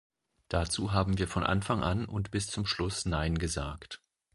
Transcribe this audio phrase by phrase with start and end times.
[0.47, 4.01] Dazu haben wir von Anfang an und bis zum Schluss nein gesagt.